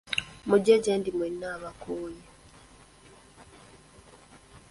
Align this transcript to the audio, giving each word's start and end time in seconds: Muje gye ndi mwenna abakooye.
Muje 0.47 0.75
gye 0.83 0.93
ndi 0.99 1.09
mwenna 1.17 1.47
abakooye. 1.55 2.23